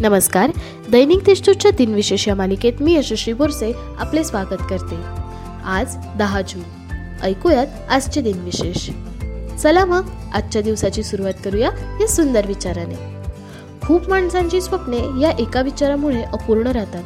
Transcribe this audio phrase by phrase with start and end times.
[0.00, 0.50] नमस्कार.
[0.92, 4.96] दैनिक देशदूतच्या दिनविशेष या मालिकेत मी यशस्वी बोरसे आपले स्वागत करते.
[5.64, 6.62] आज दहा जून.
[7.22, 8.90] ऐकूयात आजचे दिनविशेष
[9.62, 12.94] चला मग आजच्या दिवसाची सुरुवात करूया या सुंदर विचाराने.
[13.86, 17.04] खूप माणसांची स्वप्ने या एका विचारामुळे अपूर्ण राहतात.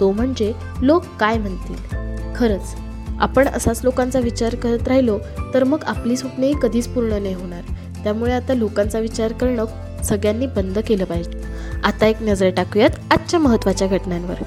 [0.00, 0.52] तो म्हणजे
[0.82, 1.96] लोक काय म्हणतील?
[2.36, 2.74] खरंच
[3.20, 5.18] आपण असाच लोकांचा विचार करत राहिलो
[5.54, 7.62] तर मग आपली स्वप्नेही कधीच पूर्ण नाही होणार.
[8.04, 9.64] त्यामुळे आता लोकांचा विचार करणं
[10.04, 11.41] सगळ्यांनी बंद केलं पाहिजे.
[11.84, 14.42] आता एक नजर टाकूयात आजच्या महत्त्वाच्या घटनांवर.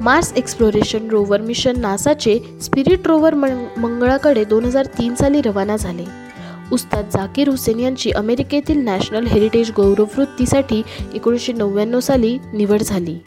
[0.00, 6.04] मार्स एक्सप्लोरेशन रोवर मिशन नासाचे स्पिरिट रोवर मंगळाकडे दोन हजार तीन साली रवाना झाले.
[6.72, 10.82] उस्ताद झाकीर हुसेन यांची अमेरिकेतील नॅशनल हेरिटेज गौरववृत्तीसाठी
[11.14, 13.18] एकोणीसशे नव्याण्णव साली निवड झाली.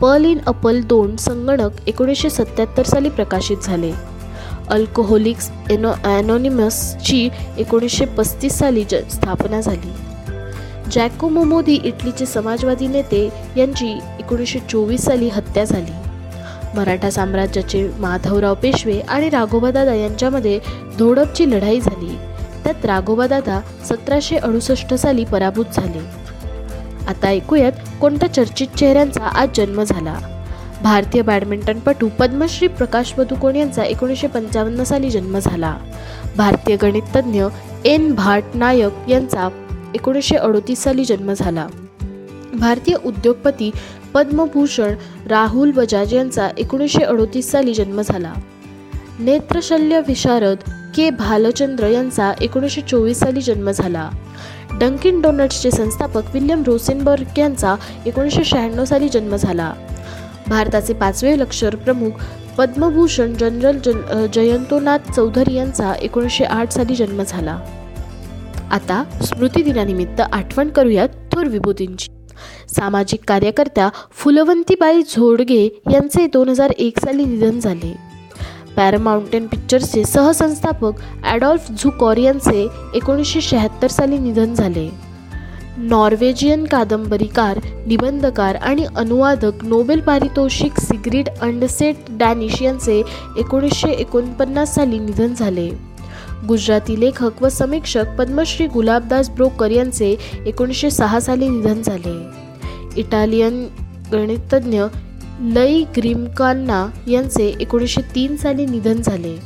[0.00, 3.92] पर्ल इन अपल दोन संगणक एकोणीसशे सत्याहत्तर साली प्रकाशित झाले.
[4.70, 9.92] अल्कोहोलिक्स एनो ॲनॉनिमसची एकोणीसशे पस्तीस साली ज स्थापना झाली.
[10.90, 15.92] जॅकोमो मोदी इटलीचे समाजवादी नेते यांची एकोणीसशे चोवीस साली हत्या झाली.
[16.74, 20.60] मराठा साम्राज्याचे माधवराव पेशवे आणि राघोबादादा यांच्यामध्ये
[20.98, 22.18] धोडपची लढाई झाली.
[22.64, 25.98] त्यात राघोबादादा सतराशे अडुसष्ट साली पराभूत झाले.
[27.08, 30.18] आता ऐकूयात कोणत्या चर्चित चेहऱ्यांचा आज जन्म झाला.
[30.82, 35.76] भारतीय बॅडमिंटनपटू पद्मश्री प्रकाश पदुकोण यांचा एकोणीसशे पंचावन्न साली जन्म झाला.
[36.36, 37.44] भारतीय गणिततज्ञ
[37.84, 39.48] एन भाट नायक यांचा
[39.94, 41.66] एकोणीसशे अडोतीस साली जन्म झाला.
[42.54, 43.70] भारतीय उद्योगपती
[44.14, 44.94] पद्मभूषण
[45.30, 48.32] राहुल बजाज यांचा एकोणीसशे अडोतीस साली जन्म झाला.
[49.18, 50.56] नेत्रशल्य विशारद
[50.96, 54.10] के भालचंद्र यांचा एकोणीसशे चोवीस साली जन्म झाला.
[54.80, 57.74] डंकिन डोनट्सचे संस्थापक विल्यम रोसेनबर्ग यांचा
[58.06, 59.72] एकोणीसशे शहाण्णव साली जन्म झाला.
[60.48, 62.10] भारताचे पाचवे लष्कर प्रमुख
[62.58, 67.58] पद्मभूषण जनरल जन जयंतोनाथ चौधरी यांचा एकोणीसशे आठ साली जन्म झाला.
[68.70, 72.08] आता स्मृतिदिनानिमित्त आठवण करूयात थोर विभूतींची.
[72.68, 77.94] सामाजिक कार्यकर्त्या फुलवंतीबाई झोडगे यांचे दोन हजार एक साली निधन झाले.
[78.76, 84.88] पॅरामाउंटेन पिक्चर्सचे सहसंस्थापक ॲडॉल्फ झुकॉर यांचे एकोणीसशे शहात्तर साली निधन झाले.
[85.78, 93.02] नॉर्वेजियन कादंबरीकार निबंधकार आणि अनुवादक नोबेल पारितोषिक सिग्रिड अंडसेट डॅनिश यांचे
[93.38, 95.70] एकोणीसशे एकोणपन्नास साली निधन झाले.
[96.46, 100.16] गुजराती लेखक व समीक्षक पद्मश्री गुलाबदास ब्रोकर यांचे
[100.46, 102.26] एकोणीसशे सहा साली निधन झाले.
[102.96, 103.66] इटालियन
[104.12, 104.82] गणितज्ञ
[105.40, 109.38] लई ग्रीमकान्ना यांचे एकोणीसशे तीन साली निधन झाले.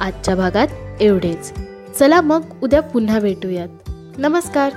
[0.00, 0.68] आजच्या भागात
[1.00, 1.52] एवढेच.
[1.98, 3.68] चला मग उद्या पुन्हा भेटूयात.
[4.18, 4.72] नमस्कार.